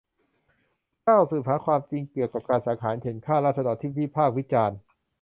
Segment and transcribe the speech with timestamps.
[1.03, 4.77] เก้า สืบหาความจริงเกี่ยวกับการสังหารเข่นฆ่าราษฎรที่วิพากษ์วิจารณ์